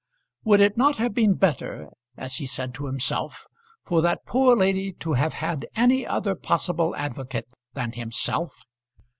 [0.45, 3.45] Would it not have been better, as he said to himself,
[3.85, 8.65] for that poor lady to have had any other possible advocate than himself?